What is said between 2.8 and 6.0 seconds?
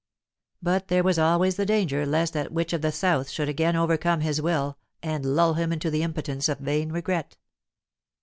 the south should again overcome his will and lull him into